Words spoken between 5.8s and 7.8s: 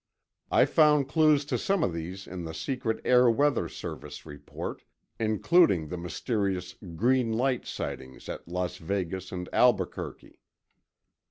the mysterious "green light"